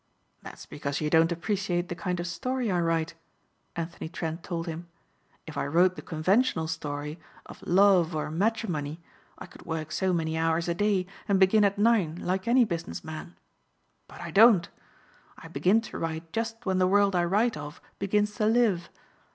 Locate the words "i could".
9.37-9.61